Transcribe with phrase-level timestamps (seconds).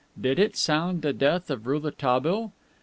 [0.19, 2.53] Did it sound the death of Rouletabille?